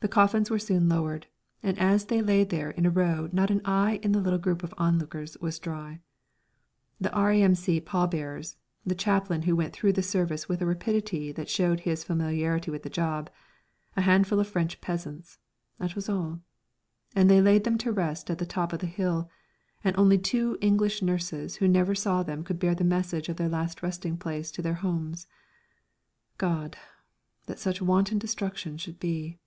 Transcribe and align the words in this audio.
The 0.00 0.06
coffins 0.08 0.50
were 0.50 0.58
soon 0.58 0.86
lowered, 0.86 1.28
and 1.62 1.78
as 1.78 2.04
they 2.04 2.20
lay 2.20 2.44
there 2.44 2.70
in 2.72 2.84
a 2.84 2.90
row 2.90 3.30
not 3.32 3.50
an 3.50 3.62
eye 3.64 4.00
of 4.04 4.12
the 4.12 4.20
little 4.20 4.38
group 4.38 4.62
of 4.62 4.74
onlookers 4.76 5.38
was 5.40 5.58
dry. 5.58 5.98
The 7.00 7.10
R.A.M.C. 7.10 7.80
pall 7.80 8.06
bearers, 8.06 8.58
the 8.84 8.94
chaplain 8.94 9.44
who 9.44 9.56
went 9.56 9.72
through 9.72 9.94
the 9.94 10.02
service 10.02 10.46
with 10.46 10.60
a 10.60 10.66
rapidity 10.66 11.32
that 11.32 11.48
showed 11.48 11.80
his 11.80 12.04
familiarity 12.04 12.70
with 12.70 12.82
the 12.82 12.90
job, 12.90 13.30
a 13.96 14.02
handful 14.02 14.38
of 14.38 14.46
French 14.46 14.78
peasants 14.82 15.38
that 15.78 15.94
was 15.94 16.10
all. 16.10 16.40
And 17.16 17.30
they 17.30 17.40
laid 17.40 17.64
them 17.64 17.78
to 17.78 17.90
rest 17.90 18.28
at 18.30 18.36
the 18.36 18.44
top 18.44 18.74
of 18.74 18.80
the 18.80 18.86
hill, 18.86 19.30
and 19.82 19.96
only 19.96 20.18
two 20.18 20.58
English 20.60 21.00
nurses 21.00 21.56
who 21.56 21.66
never 21.66 21.94
saw 21.94 22.22
them 22.22 22.44
could 22.44 22.58
bear 22.58 22.74
the 22.74 22.84
message 22.84 23.30
of 23.30 23.38
their 23.38 23.48
last 23.48 23.82
resting 23.82 24.18
place 24.18 24.50
to 24.50 24.60
their 24.60 24.74
homes. 24.74 25.26
God! 26.36 26.76
that 27.46 27.58
such 27.58 27.80
wanton 27.80 28.18
destruction 28.18 28.76
should 28.76 29.00
be. 29.00 29.38